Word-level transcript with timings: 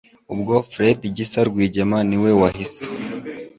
Ubwo 0.33 0.53
Fred 0.71 0.99
Gisa 1.15 1.39
Rwigema 1.49 1.97
ni 2.07 2.17
we 2.23 2.29
wahise 2.41 2.85